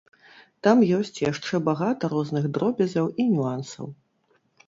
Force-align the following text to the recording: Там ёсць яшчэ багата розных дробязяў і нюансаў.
Там 0.67 0.77
ёсць 0.99 1.21
яшчэ 1.31 1.59
багата 1.67 2.09
розных 2.15 2.49
дробязяў 2.57 3.13
і 3.25 3.29
нюансаў. 3.35 3.85